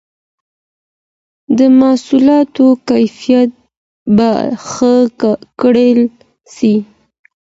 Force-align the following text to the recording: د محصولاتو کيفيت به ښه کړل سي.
د 1.57 1.59
محصولاتو 1.79 2.67
کيفيت 2.89 3.51
به 4.15 4.31
ښه 4.69 4.93
کړل 5.61 5.99
سي. 6.55 6.75